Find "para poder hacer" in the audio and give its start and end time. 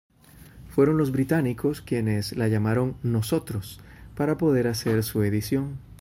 4.15-5.03